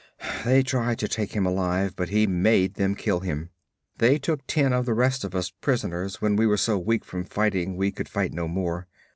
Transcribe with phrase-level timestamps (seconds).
[0.45, 3.51] They tried to take him alive, but he made them kill him.
[3.99, 7.23] They took ten of the rest of us prisoners when we were so weak from
[7.23, 8.87] fighting we could fight no more.